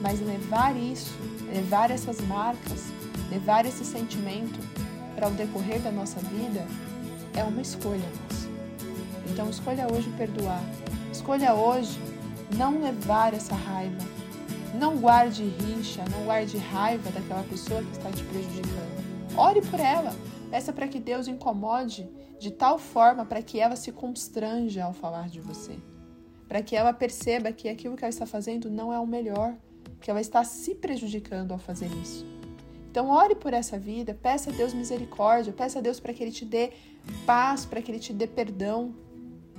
Mas 0.00 0.20
levar 0.20 0.76
isso, 0.76 1.12
levar 1.52 1.90
essas 1.90 2.20
marcas, 2.22 2.84
levar 3.30 3.66
esse 3.66 3.84
sentimento 3.84 4.58
para 5.14 5.28
o 5.28 5.32
decorrer 5.32 5.80
da 5.80 5.90
nossa 5.90 6.20
vida 6.20 6.64
é 7.34 7.42
uma 7.42 7.60
escolha 7.60 7.98
nossa. 7.98 8.48
Então 9.30 9.50
escolha 9.50 9.86
hoje 9.92 10.08
perdoar. 10.16 10.62
Escolha 11.12 11.54
hoje 11.54 11.98
não 12.56 12.82
levar 12.82 13.34
essa 13.34 13.54
raiva. 13.54 14.04
Não 14.74 14.96
guarde 14.96 15.42
rixa, 15.42 16.04
não 16.10 16.24
guarde 16.24 16.56
raiva 16.58 17.10
daquela 17.10 17.42
pessoa 17.44 17.82
que 17.82 17.92
está 17.92 18.10
te 18.10 18.22
prejudicando. 18.24 19.36
Ore 19.36 19.60
por 19.62 19.80
ela. 19.80 20.14
Peça 20.50 20.72
para 20.72 20.88
que 20.88 20.98
Deus 20.98 21.28
incomode 21.28 22.08
de 22.38 22.50
tal 22.50 22.78
forma 22.78 23.24
para 23.24 23.42
que 23.42 23.58
ela 23.58 23.76
se 23.76 23.92
constranja 23.92 24.84
ao 24.84 24.92
falar 24.92 25.28
de 25.28 25.40
você. 25.40 25.78
Para 26.46 26.62
que 26.62 26.74
ela 26.74 26.92
perceba 26.92 27.52
que 27.52 27.68
aquilo 27.68 27.96
que 27.96 28.04
ela 28.04 28.10
está 28.10 28.24
fazendo 28.24 28.70
não 28.70 28.92
é 28.92 28.98
o 28.98 29.06
melhor, 29.06 29.54
que 30.00 30.10
ela 30.10 30.20
está 30.20 30.44
se 30.44 30.74
prejudicando 30.74 31.52
ao 31.52 31.58
fazer 31.58 31.90
isso. 32.02 32.24
Então, 32.90 33.10
ore 33.10 33.34
por 33.34 33.52
essa 33.52 33.78
vida, 33.78 34.14
peça 34.14 34.50
a 34.50 34.52
Deus 34.52 34.72
misericórdia, 34.72 35.52
peça 35.52 35.78
a 35.78 35.82
Deus 35.82 36.00
para 36.00 36.12
que 36.14 36.22
Ele 36.22 36.32
te 36.32 36.44
dê 36.44 36.72
paz, 37.26 37.66
para 37.66 37.82
que 37.82 37.90
Ele 37.90 37.98
te 37.98 38.12
dê 38.12 38.26
perdão. 38.26 38.94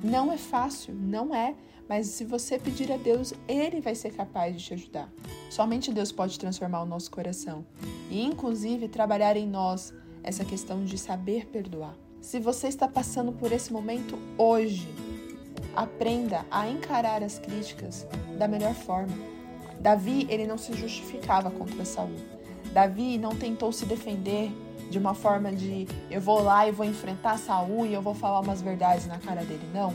Não 0.03 0.31
é 0.31 0.38
fácil, 0.38 0.96
não 0.96 1.36
é, 1.36 1.55
mas 1.88 2.08
se 2.08 2.25
você 2.25 2.58
pedir 2.58 2.91
a 2.91 2.98
Deus, 2.98 3.34
Ele 3.48 3.81
vai 3.81 3.93
ser 3.93 4.12
capaz 4.12 4.55
de 4.55 4.63
te 4.63 4.74
ajudar. 4.74 5.10
Somente 5.50 5.93
Deus 5.93 6.12
pode 6.12 6.39
transformar 6.39 6.81
o 6.81 6.86
nosso 6.86 7.12
coração 7.12 7.65
e, 8.10 8.24
inclusive, 8.24 8.88
trabalhar 8.88 9.38
em 9.38 9.48
nós 9.48 9.93
essa 10.24 10.44
questão 10.46 10.84
de 10.84 10.98
saber 10.98 11.48
perdoar. 11.48 11.96
Se 12.22 12.40
você 12.40 12.68
está 12.68 12.88
passando 12.88 13.32
por 13.32 13.52
esse 13.52 13.72
momento 13.72 14.18
hoje, 14.38 14.88
aprenda 15.76 16.46
a 16.52 16.68
encarar 16.68 17.24
as 17.24 17.40
críticas 17.40 18.06
da 18.38 18.48
melhor 18.48 18.74
forma. 18.74 19.16
Davi, 19.80 20.28
ele 20.30 20.46
não 20.46 20.58
se 20.58 20.74
justificava 20.74 21.50
contra 21.50 21.86
Saul. 21.86 22.16
Davi 22.74 23.18
não 23.18 23.36
tentou 23.36 23.72
se 23.72 23.86
defender 23.86 24.52
de 24.90 24.98
uma 24.98 25.14
forma 25.14 25.52
de 25.52 25.88
eu 26.10 26.20
vou 26.20 26.42
lá 26.42 26.68
e 26.68 26.72
vou 26.72 26.86
enfrentar 26.86 27.38
Saul 27.38 27.86
e 27.86 27.94
eu 27.94 28.02
vou 28.02 28.14
falar 28.14 28.42
umas 28.42 28.62
verdades 28.62 29.08
na 29.08 29.18
cara 29.18 29.44
dele. 29.44 29.68
Não. 29.74 29.94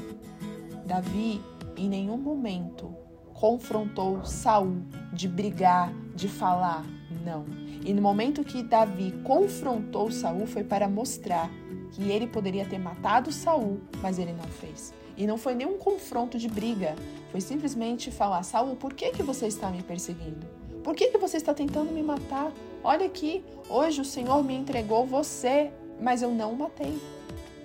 Davi 0.87 1.41
em 1.77 1.89
nenhum 1.89 2.17
momento 2.17 2.95
confrontou 3.33 4.25
Saul 4.25 4.83
de 5.13 5.29
brigar, 5.29 5.93
de 6.15 6.29
falar. 6.29 6.85
Não. 7.25 7.47
E 7.85 7.93
no 7.95 8.03
momento 8.03 8.45
que 8.45 8.63
Davi 8.63 9.13
confrontou 9.25 10.11
Saul 10.11 10.47
foi 10.47 10.63
para 10.63 10.89
mostrar 10.89 11.51
que 11.93 12.11
ele 12.11 12.27
poderia 12.27 12.67
ter 12.67 12.79
matado 12.79 13.33
Saul, 13.33 13.81
mas 14.03 14.19
ele 14.19 14.33
não 14.33 14.45
fez. 14.45 14.93
E 15.17 15.27
não 15.27 15.39
foi 15.39 15.55
nenhum 15.55 15.79
confronto 15.79 16.39
de 16.39 16.49
briga, 16.49 16.95
foi 17.31 17.41
simplesmente 17.41 18.11
falar: 18.11 18.43
Saul, 18.43 18.77
por 18.77 18.93
que, 18.93 19.11
que 19.11 19.23
você 19.23 19.47
está 19.47 19.71
me 19.71 19.83
perseguindo? 19.83 20.47
Por 20.83 20.95
que, 20.95 21.09
que 21.09 21.19
você 21.19 21.39
está 21.39 21.55
tentando 21.55 21.91
me 21.91 22.03
matar? 22.03 22.53
Olha 22.83 23.07
aqui, 23.07 23.43
hoje 23.71 24.03
o 24.03 24.05
Senhor 24.05 24.45
me 24.45 24.55
entregou 24.55 25.07
você, 25.07 25.71
mas 26.01 26.21
eu 26.21 26.31
não 26.31 26.53
o 26.53 26.57
matei. 26.57 26.99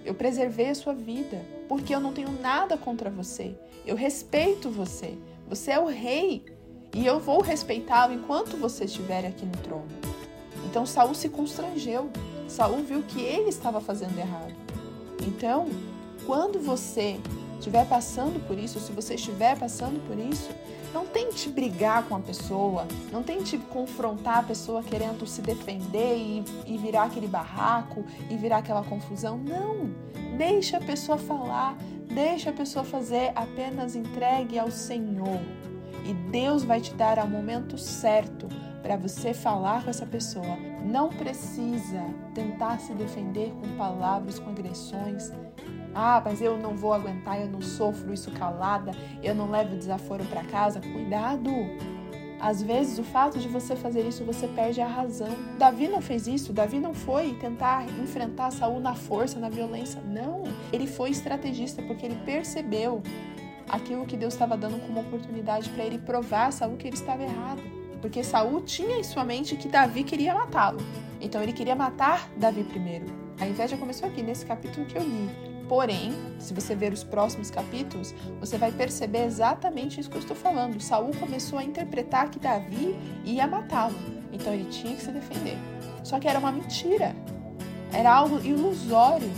Eu 0.06 0.14
preservei 0.14 0.70
a 0.70 0.76
sua 0.76 0.94
vida, 0.94 1.44
porque 1.68 1.94
eu 1.94 2.00
não 2.00 2.14
tenho 2.14 2.32
nada 2.40 2.78
contra 2.78 3.10
você. 3.10 3.54
Eu 3.86 3.98
respeito 3.98 4.70
você. 4.70 5.18
Você 5.50 5.72
é 5.72 5.80
o 5.80 5.88
rei 5.88 6.46
e 6.94 7.06
eu 7.06 7.20
vou 7.20 7.42
respeitá-lo 7.42 8.14
enquanto 8.14 8.58
você 8.58 8.86
estiver 8.86 9.26
aqui 9.26 9.46
no 9.46 9.58
trono. 9.58 9.88
Então 10.66 10.86
Saul 10.86 11.14
se 11.14 11.30
constrangeu. 11.30 12.10
Saul 12.48 12.84
viu 12.84 13.04
que 13.04 13.22
ele 13.22 13.50
estava 13.50 13.80
fazendo 13.80 14.18
errado. 14.18 14.54
Então, 15.26 15.68
quando 16.26 16.60
você 16.60 17.20
estiver 17.58 17.86
passando 17.88 18.40
por 18.48 18.58
isso, 18.58 18.80
se 18.80 18.92
você 18.92 19.16
estiver 19.16 19.58
passando 19.58 20.00
por 20.08 20.18
isso, 20.18 20.50
não 20.94 21.06
tente 21.06 21.50
brigar 21.50 22.04
com 22.04 22.16
a 22.16 22.20
pessoa, 22.20 22.88
não 23.12 23.22
tente 23.22 23.58
confrontar 23.58 24.40
a 24.40 24.44
pessoa 24.44 24.82
querendo 24.82 25.28
se 25.28 25.42
defender 25.42 26.18
e, 26.18 26.44
e 26.66 26.78
virar 26.78 27.04
aquele 27.04 27.28
barraco 27.28 28.04
e 28.30 28.36
virar 28.36 28.58
aquela 28.58 28.84
confusão. 28.84 29.38
Não! 29.38 29.92
Deixa 30.38 30.78
a 30.78 30.82
pessoa 30.82 31.18
falar, 31.18 31.78
deixa 32.08 32.50
a 32.50 32.54
pessoa 32.54 32.86
fazer, 32.86 33.32
apenas 33.36 33.96
entregue 33.96 34.58
ao 34.58 34.72
Senhor. 34.72 35.40
E 36.10 36.14
Deus 36.14 36.64
vai 36.64 36.82
te 36.82 36.92
dar 36.96 37.20
ao 37.20 37.28
momento 37.28 37.78
certo 37.78 38.48
para 38.82 38.98
você 38.98 39.32
falar 39.32 39.84
com 39.84 39.92
essa 39.92 40.08
pessoa. 40.08 40.58
Não 40.84 41.10
precisa 41.10 42.04
tentar 42.34 42.80
se 42.80 42.94
defender 42.94 43.52
com 43.52 43.78
palavras, 43.78 44.40
com 44.40 44.50
agressões. 44.50 45.32
Ah, 45.94 46.20
mas 46.26 46.42
eu 46.42 46.58
não 46.58 46.76
vou 46.76 46.94
aguentar, 46.94 47.40
eu 47.40 47.48
não 47.48 47.62
sofro 47.62 48.12
isso 48.12 48.32
calada, 48.32 48.90
eu 49.22 49.36
não 49.36 49.52
levo 49.52 49.76
desaforo 49.76 50.26
para 50.26 50.44
casa. 50.46 50.82
Cuidado! 50.82 51.52
Às 52.40 52.64
vezes, 52.64 52.98
o 52.98 53.04
fato 53.04 53.38
de 53.38 53.48
você 53.48 53.76
fazer 53.76 54.08
isso, 54.08 54.24
você 54.24 54.48
perde 54.48 54.82
a 54.82 54.88
razão. 54.88 55.36
Davi 55.60 55.88
não 55.88 56.02
fez 56.02 56.26
isso. 56.26 56.54
Davi 56.54 56.80
não 56.80 56.94
foi 56.96 57.34
tentar 57.34 57.86
enfrentar 58.02 58.50
Saul 58.50 58.80
na 58.80 58.96
força, 58.96 59.38
na 59.40 59.50
violência. 59.50 60.02
Não. 60.02 60.44
Ele 60.74 60.88
foi 60.88 61.12
estrategista 61.12 61.84
porque 61.84 62.06
ele 62.06 62.18
percebeu 62.26 63.04
aquilo 63.70 64.06
que 64.06 64.18
Deus 64.18 64.34
estava 64.34 64.58
dando 64.58 64.80
como 64.86 65.00
oportunidade 65.00 65.70
para 65.70 65.84
ele 65.84 66.00
provar 66.00 66.48
a 66.48 66.52
Saul 66.52 66.76
que 66.76 66.88
ele 66.88 66.96
estava 66.96 67.24
errado. 67.24 67.62
Porque 68.02 68.24
Saul 68.24 68.62
tinha 68.62 68.98
em 68.98 69.04
sua 69.04 69.24
mente 69.24 69.56
que 69.56 69.68
Davi 69.68 70.04
queria 70.04 70.34
matá-lo. 70.34 70.80
Então 71.22 71.42
ele 71.42 71.54
queria 71.54 71.76
matar 71.76 72.30
Davi 72.36 72.64
primeiro. 72.64 73.06
A 73.40 73.48
inveja 73.48 73.78
começou 73.78 74.08
aqui 74.10 74.22
nesse 74.22 74.46
capítulo 74.46 74.86
que 74.86 74.98
eu 74.98 75.04
li. 75.04 75.30
Porém, 75.70 76.14
se 76.40 76.52
você 76.52 76.74
ver 76.74 76.92
os 76.92 77.04
próximos 77.04 77.52
capítulos, 77.52 78.14
você 78.40 78.58
vai 78.58 78.72
perceber 78.72 79.26
exatamente 79.26 80.00
isso 80.00 80.10
que 80.10 80.18
eu 80.18 80.22
estou 80.22 80.36
falando. 80.36 80.82
Saul 80.82 81.16
começou 81.16 81.60
a 81.60 81.64
interpretar 81.64 82.32
que 82.32 82.40
Davi 82.40 82.98
ia 83.24 83.46
matá-lo, 83.46 83.96
então 84.34 84.52
ele 84.52 84.66
tinha 84.66 84.96
que 84.96 85.02
se 85.02 85.12
defender. 85.12 85.58
Só 86.04 86.20
que 86.20 86.28
era 86.28 86.40
uma 86.40 86.52
mentira, 86.52 87.16
era 87.94 88.12
algo 88.12 88.44
ilusório. 88.44 89.30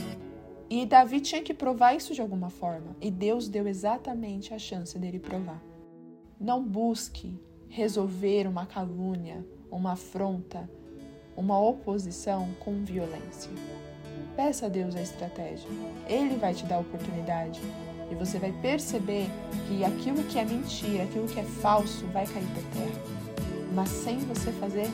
E 0.71 0.85
Davi 0.85 1.19
tinha 1.19 1.43
que 1.43 1.53
provar 1.53 1.95
isso 1.95 2.13
de 2.13 2.21
alguma 2.21 2.49
forma. 2.49 2.95
E 3.01 3.11
Deus 3.11 3.49
deu 3.49 3.67
exatamente 3.67 4.53
a 4.53 4.57
chance 4.57 4.97
dele 4.97 5.19
provar. 5.19 5.61
Não 6.39 6.63
busque 6.63 7.37
resolver 7.67 8.47
uma 8.47 8.65
calúnia, 8.65 9.45
uma 9.69 9.91
afronta, 9.91 10.69
uma 11.35 11.59
oposição 11.59 12.47
com 12.61 12.85
violência. 12.85 13.51
Peça 14.37 14.67
a 14.67 14.69
Deus 14.69 14.95
a 14.95 15.01
estratégia. 15.01 15.67
Ele 16.07 16.37
vai 16.37 16.53
te 16.53 16.65
dar 16.65 16.77
a 16.77 16.79
oportunidade. 16.79 17.59
E 18.09 18.15
você 18.15 18.39
vai 18.39 18.53
perceber 18.61 19.27
que 19.67 19.83
aquilo 19.83 20.23
que 20.23 20.39
é 20.39 20.45
mentira, 20.45 21.03
aquilo 21.03 21.27
que 21.27 21.41
é 21.41 21.43
falso, 21.43 22.05
vai 22.13 22.25
cair 22.25 22.47
por 22.47 22.63
terra. 22.71 23.03
Mas 23.73 23.89
sem 23.89 24.19
você 24.19 24.53
fazer 24.53 24.87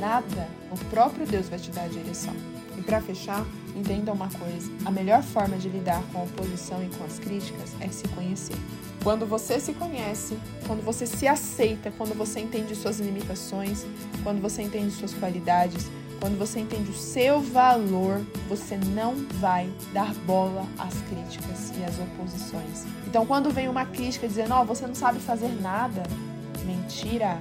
nada, 0.00 0.48
o 0.72 0.78
próprio 0.88 1.26
Deus 1.26 1.50
vai 1.50 1.58
te 1.58 1.70
dar 1.72 1.84
a 1.84 1.88
direção. 1.88 2.34
E 2.78 2.82
para 2.82 3.02
fechar, 3.02 3.46
entenda 3.74 4.12
uma 4.12 4.28
coisa: 4.28 4.70
a 4.84 4.90
melhor 4.90 5.22
forma 5.22 5.56
de 5.56 5.68
lidar 5.68 6.02
com 6.12 6.20
a 6.20 6.22
oposição 6.24 6.82
e 6.82 6.88
com 6.96 7.04
as 7.04 7.18
críticas 7.18 7.72
é 7.80 7.88
se 7.88 8.06
conhecer. 8.08 8.56
Quando 9.02 9.26
você 9.26 9.60
se 9.60 9.74
conhece, 9.74 10.38
quando 10.66 10.82
você 10.82 11.06
se 11.06 11.26
aceita, 11.26 11.90
quando 11.90 12.14
você 12.14 12.40
entende 12.40 12.74
suas 12.74 13.00
limitações, 13.00 13.84
quando 14.22 14.40
você 14.40 14.62
entende 14.62 14.90
suas 14.92 15.12
qualidades, 15.12 15.90
quando 16.20 16.38
você 16.38 16.60
entende 16.60 16.90
o 16.90 16.94
seu 16.94 17.38
valor, 17.38 18.24
você 18.48 18.78
não 18.78 19.14
vai 19.40 19.68
dar 19.92 20.14
bola 20.26 20.66
às 20.78 20.94
críticas 21.02 21.70
e 21.78 21.84
às 21.84 21.98
oposições. 21.98 22.86
Então, 23.06 23.26
quando 23.26 23.50
vem 23.50 23.68
uma 23.68 23.84
crítica 23.84 24.26
dizendo, 24.26 24.54
ó, 24.54 24.62
oh, 24.62 24.64
você 24.64 24.86
não 24.86 24.94
sabe 24.94 25.20
fazer 25.20 25.50
nada, 25.60 26.02
mentira. 26.64 27.38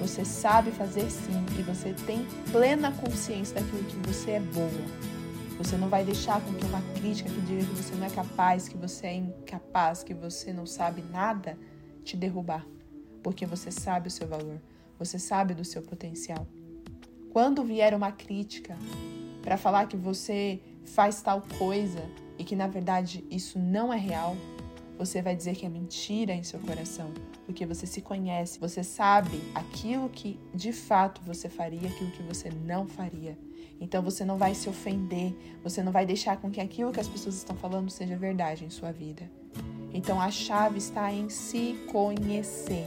Você 0.00 0.24
sabe 0.24 0.70
fazer 0.70 1.10
sim 1.10 1.44
e 1.58 1.62
você 1.62 1.94
tem 2.06 2.24
plena 2.52 2.92
consciência 2.92 3.54
daquilo 3.54 3.82
que 3.84 3.96
você 4.06 4.32
é 4.32 4.40
boa. 4.40 5.15
Você 5.58 5.76
não 5.76 5.88
vai 5.88 6.04
deixar 6.04 6.40
com 6.42 6.52
que 6.52 6.64
uma 6.66 6.82
crítica 6.94 7.30
que 7.30 7.40
diga 7.40 7.64
que 7.64 7.82
você 7.82 7.94
não 7.94 8.06
é 8.06 8.10
capaz, 8.10 8.68
que 8.68 8.76
você 8.76 9.06
é 9.06 9.14
incapaz, 9.14 10.02
que 10.02 10.12
você 10.12 10.52
não 10.52 10.66
sabe 10.66 11.02
nada, 11.02 11.58
te 12.04 12.16
derrubar. 12.16 12.66
Porque 13.22 13.46
você 13.46 13.70
sabe 13.70 14.08
o 14.08 14.10
seu 14.10 14.28
valor, 14.28 14.60
você 14.98 15.18
sabe 15.18 15.54
do 15.54 15.64
seu 15.64 15.82
potencial. 15.82 16.46
Quando 17.32 17.64
vier 17.64 17.94
uma 17.94 18.12
crítica 18.12 18.76
para 19.42 19.56
falar 19.56 19.86
que 19.86 19.96
você 19.96 20.60
faz 20.84 21.22
tal 21.22 21.42
coisa 21.58 22.02
e 22.38 22.44
que 22.44 22.54
na 22.54 22.66
verdade 22.66 23.24
isso 23.30 23.58
não 23.58 23.92
é 23.92 23.96
real, 23.96 24.36
você 24.98 25.20
vai 25.20 25.36
dizer 25.36 25.54
que 25.54 25.66
é 25.66 25.68
mentira 25.68 26.32
em 26.32 26.42
seu 26.42 26.58
coração, 26.60 27.12
porque 27.44 27.66
você 27.66 27.86
se 27.86 28.00
conhece, 28.00 28.58
você 28.58 28.82
sabe 28.82 29.40
aquilo 29.54 30.08
que 30.08 30.38
de 30.54 30.72
fato 30.72 31.20
você 31.22 31.48
faria, 31.48 31.88
aquilo 31.88 32.10
que 32.10 32.22
você 32.22 32.50
não 32.50 32.86
faria. 32.86 33.36
Então 33.80 34.02
você 34.02 34.24
não 34.24 34.38
vai 34.38 34.54
se 34.54 34.68
ofender, 34.68 35.34
você 35.62 35.82
não 35.82 35.92
vai 35.92 36.06
deixar 36.06 36.36
com 36.38 36.50
que 36.50 36.60
aquilo 36.60 36.92
que 36.92 37.00
as 37.00 37.08
pessoas 37.08 37.36
estão 37.36 37.56
falando 37.56 37.90
seja 37.90 38.16
verdade 38.16 38.64
em 38.64 38.70
sua 38.70 38.92
vida. 38.92 39.30
Então 39.92 40.20
a 40.20 40.30
chave 40.30 40.78
está 40.78 41.12
em 41.12 41.28
se 41.28 41.78
conhecer. 41.90 42.86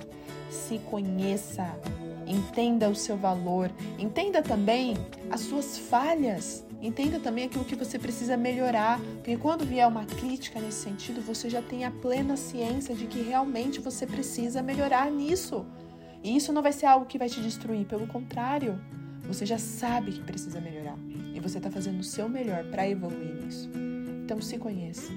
Se 0.50 0.79
conheça, 0.79 1.79
entenda 2.25 2.89
o 2.89 2.96
seu 2.96 3.15
valor, 3.15 3.72
entenda 4.00 4.41
também 4.41 4.96
as 5.29 5.41
suas 5.41 5.77
falhas. 5.77 6.65
Entenda 6.81 7.19
também 7.19 7.46
aquilo 7.46 7.65
que 7.65 7.75
você 7.75 8.00
precisa 8.00 8.38
melhorar, 8.38 9.01
porque 9.15 9.36
quando 9.36 9.65
vier 9.65 9.86
uma 9.86 10.05
crítica 10.05 10.62
nesse 10.62 10.84
sentido, 10.84 11.22
você 11.22 11.50
já 11.50 11.62
tem 11.62 11.84
a 11.84 11.91
plena 11.91 12.38
ciência 12.38 12.96
de 12.96 13.05
que 13.05 13.22
realmente 13.22 13.81
você 13.81 14.08
precisa 14.08 14.62
melhorar 14.62 15.12
nisso. 15.12 15.65
E 16.24 16.36
isso 16.36 16.53
não 16.53 16.62
vai 16.62 16.72
ser 16.72 16.86
algo 16.86 17.05
que 17.05 17.17
vai 17.17 17.27
te 17.27 17.41
destruir, 17.41 17.86
pelo 17.86 18.08
contrário, 18.08 18.79
você 19.29 19.45
já 19.45 19.59
sabe 19.59 20.12
que 20.12 20.24
precisa 20.24 20.59
melhorar 20.59 20.98
e 21.36 21.39
você 21.39 21.59
está 21.59 21.69
fazendo 21.69 22.00
o 22.00 22.03
seu 22.03 22.27
melhor 22.27 22.63
para 22.65 22.89
evoluir 22.89 23.36
nisso. 23.36 23.69
Então 24.25 24.41
se 24.41 24.57
conheça. 24.57 25.12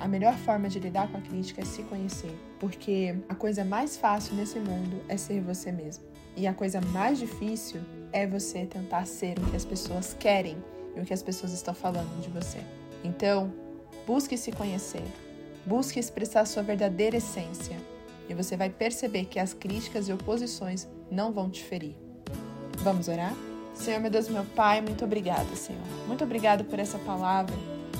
A 0.00 0.08
melhor 0.08 0.36
forma 0.38 0.68
de 0.68 0.80
lidar 0.80 1.10
com 1.12 1.18
a 1.18 1.20
crítica 1.20 1.62
é 1.62 1.64
se 1.64 1.84
conhecer, 1.84 2.34
porque 2.58 3.14
a 3.28 3.34
coisa 3.34 3.64
mais 3.64 3.96
fácil 3.96 4.34
nesse 4.34 4.58
mundo 4.58 5.00
é 5.08 5.16
ser 5.16 5.40
você 5.42 5.70
mesmo. 5.70 6.04
E 6.36 6.44
a 6.46 6.52
coisa 6.52 6.80
mais 6.80 7.20
difícil 7.20 7.80
é 8.12 8.26
você 8.26 8.66
tentar 8.66 9.06
ser 9.06 9.38
o 9.38 9.48
que 9.48 9.56
as 9.56 9.64
pessoas 9.64 10.16
querem 10.18 10.56
e 10.96 11.00
o 11.00 11.04
que 11.04 11.14
as 11.14 11.22
pessoas 11.22 11.52
estão 11.52 11.72
falando 11.72 12.20
de 12.20 12.30
você. 12.30 12.58
Então, 13.04 13.52
busque 14.06 14.36
se 14.36 14.50
conhecer, 14.50 15.04
busque 15.64 16.00
expressar 16.00 16.46
sua 16.46 16.64
verdadeira 16.64 17.18
essência 17.18 17.76
e 18.28 18.34
você 18.34 18.56
vai 18.56 18.70
perceber 18.70 19.26
que 19.26 19.38
as 19.38 19.54
críticas 19.54 20.08
e 20.08 20.12
oposições 20.12 20.88
não 21.10 21.32
vão 21.32 21.48
te 21.48 21.62
ferir. 21.62 22.09
Vamos 22.82 23.08
orar? 23.08 23.34
Senhor, 23.74 24.00
meu 24.00 24.10
Deus, 24.10 24.28
meu 24.28 24.44
Pai, 24.44 24.80
muito 24.80 25.04
obrigada, 25.04 25.54
Senhor. 25.54 25.82
Muito 26.06 26.24
obrigado 26.24 26.64
por 26.64 26.78
essa 26.78 26.98
palavra. 26.98 27.54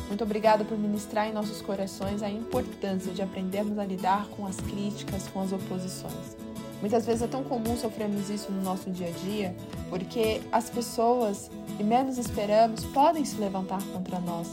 Muito 0.08 0.24
obrigado 0.24 0.64
por 0.64 0.76
ministrar 0.78 1.28
em 1.28 1.32
nossos 1.32 1.60
corações 1.62 2.22
a 2.22 2.30
importância 2.30 3.12
de 3.12 3.22
aprendermos 3.22 3.78
a 3.78 3.84
lidar 3.84 4.26
com 4.28 4.46
as 4.46 4.56
críticas, 4.56 5.28
com 5.28 5.40
as 5.40 5.52
oposições. 5.52 6.36
Muitas 6.80 7.04
vezes 7.04 7.22
é 7.22 7.26
tão 7.26 7.44
comum 7.44 7.76
sofrermos 7.76 8.30
isso 8.30 8.50
no 8.50 8.62
nosso 8.62 8.90
dia 8.90 9.08
a 9.08 9.10
dia, 9.10 9.54
porque 9.90 10.40
as 10.50 10.70
pessoas 10.70 11.50
que 11.76 11.84
menos 11.84 12.16
esperamos 12.16 12.84
podem 12.86 13.24
se 13.24 13.36
levantar 13.36 13.82
contra 13.92 14.18
nós 14.18 14.48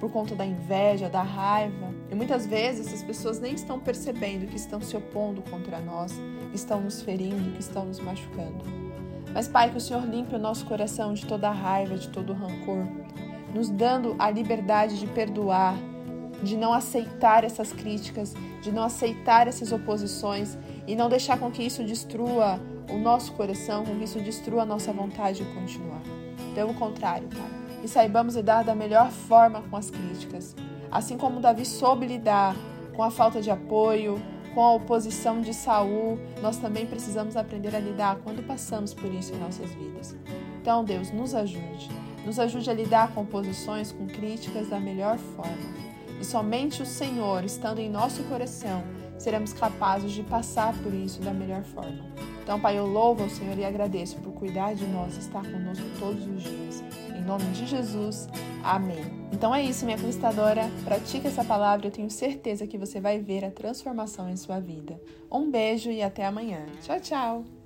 por 0.00 0.10
conta 0.10 0.34
da 0.34 0.46
inveja, 0.46 1.10
da 1.10 1.22
raiva. 1.22 1.92
E 2.10 2.14
muitas 2.14 2.46
vezes 2.46 2.86
essas 2.86 3.02
pessoas 3.02 3.38
nem 3.38 3.54
estão 3.54 3.78
percebendo 3.78 4.46
que 4.46 4.56
estão 4.56 4.80
se 4.80 4.96
opondo 4.96 5.42
contra 5.42 5.78
nós, 5.78 6.12
estão 6.54 6.80
nos 6.80 7.02
ferindo, 7.02 7.52
que 7.52 7.60
estão 7.60 7.84
nos 7.84 8.00
machucando. 8.00 8.81
Mas, 9.34 9.48
Pai, 9.48 9.70
que 9.70 9.78
o 9.78 9.80
Senhor 9.80 10.04
limpe 10.04 10.34
o 10.34 10.38
nosso 10.38 10.66
coração 10.66 11.14
de 11.14 11.24
toda 11.24 11.50
raiva, 11.50 11.96
de 11.96 12.08
todo 12.08 12.32
rancor, 12.32 12.86
nos 13.54 13.70
dando 13.70 14.14
a 14.18 14.30
liberdade 14.30 14.98
de 14.98 15.06
perdoar, 15.06 15.74
de 16.42 16.56
não 16.56 16.72
aceitar 16.72 17.44
essas 17.44 17.72
críticas, 17.72 18.34
de 18.60 18.70
não 18.70 18.82
aceitar 18.82 19.46
essas 19.46 19.72
oposições 19.72 20.58
e 20.86 20.94
não 20.94 21.08
deixar 21.08 21.38
com 21.38 21.50
que 21.50 21.62
isso 21.62 21.82
destrua 21.82 22.60
o 22.90 22.98
nosso 22.98 23.32
coração, 23.32 23.84
com 23.84 23.96
que 23.96 24.04
isso 24.04 24.20
destrua 24.20 24.62
a 24.62 24.66
nossa 24.66 24.92
vontade 24.92 25.44
de 25.44 25.54
continuar. 25.54 26.02
Pelo 26.54 26.74
contrário, 26.74 27.28
Pai, 27.28 27.62
e 27.82 27.88
saibamos 27.88 28.34
lidar 28.34 28.64
da 28.64 28.74
melhor 28.74 29.10
forma 29.10 29.62
com 29.62 29.76
as 29.76 29.90
críticas. 29.90 30.54
Assim 30.90 31.16
como 31.16 31.40
Davi 31.40 31.64
soube 31.64 32.06
lidar 32.06 32.54
com 32.94 33.02
a 33.02 33.10
falta 33.10 33.40
de 33.40 33.50
apoio, 33.50 34.20
com 34.54 34.60
a 34.62 34.74
oposição 34.74 35.40
de 35.40 35.54
Saul, 35.54 36.18
nós 36.40 36.56
também 36.58 36.86
precisamos 36.86 37.36
aprender 37.36 37.74
a 37.74 37.80
lidar 37.80 38.16
quando 38.22 38.46
passamos 38.46 38.92
por 38.94 39.12
isso 39.12 39.34
em 39.34 39.38
nossas 39.38 39.70
vidas. 39.72 40.16
Então, 40.60 40.84
Deus, 40.84 41.10
nos 41.10 41.34
ajude. 41.34 41.90
Nos 42.24 42.38
ajude 42.38 42.70
a 42.70 42.74
lidar 42.74 43.12
com 43.12 43.22
oposições, 43.22 43.90
com 43.90 44.06
críticas 44.06 44.68
da 44.68 44.78
melhor 44.78 45.18
forma. 45.18 45.82
E 46.20 46.24
somente 46.24 46.82
o 46.82 46.86
Senhor, 46.86 47.44
estando 47.44 47.80
em 47.80 47.90
nosso 47.90 48.22
coração, 48.24 48.82
seremos 49.18 49.52
capazes 49.52 50.12
de 50.12 50.22
passar 50.22 50.72
por 50.82 50.94
isso 50.94 51.20
da 51.20 51.32
melhor 51.32 51.62
forma. 51.64 52.04
Então, 52.42 52.60
Pai, 52.60 52.78
eu 52.78 52.86
louvo 52.86 53.22
ao 53.22 53.28
Senhor 53.28 53.56
e 53.58 53.64
agradeço 53.64 54.16
por 54.16 54.32
cuidar 54.32 54.74
de 54.74 54.84
nós, 54.86 55.16
estar 55.16 55.42
conosco 55.42 55.84
todos 55.98 56.26
os 56.26 56.42
dias. 56.42 56.84
Em 57.08 57.22
nome 57.22 57.44
de 57.52 57.66
Jesus, 57.66 58.28
amém. 58.64 59.04
Então 59.32 59.54
é 59.54 59.62
isso, 59.62 59.84
minha 59.84 59.98
conquistadora. 59.98 60.70
Pratique 60.84 61.26
essa 61.26 61.44
palavra, 61.44 61.86
eu 61.86 61.90
tenho 61.90 62.10
certeza 62.10 62.66
que 62.66 62.78
você 62.78 63.00
vai 63.00 63.18
ver 63.18 63.44
a 63.44 63.50
transformação 63.50 64.28
em 64.28 64.36
sua 64.36 64.60
vida. 64.60 65.00
Um 65.30 65.50
beijo 65.50 65.90
e 65.90 66.02
até 66.02 66.26
amanhã. 66.26 66.66
Tchau, 66.82 67.00
tchau! 67.00 67.61